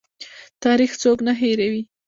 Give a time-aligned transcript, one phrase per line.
[0.63, 1.81] تاریخ څوک نه هیروي